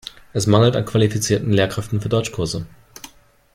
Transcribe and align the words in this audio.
Es 0.33 0.47
mangelt 0.47 0.75
an 0.75 0.85
qualifizierten 0.85 1.53
Lehrkräften 1.53 2.01
für 2.01 2.09
Deutschkurse. 2.09 2.65